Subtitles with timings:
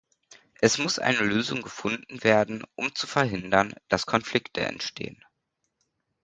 [0.61, 5.23] Es muss eine Lösung gefunden werden, um zu verhindern, dass Konflikte entstehen.